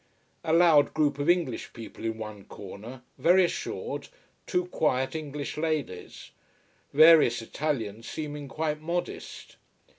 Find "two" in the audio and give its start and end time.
4.47-4.65